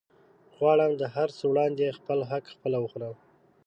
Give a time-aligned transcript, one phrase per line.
[0.57, 3.15] غواړم د هرڅه وړاندې خپل حق خپله وخورم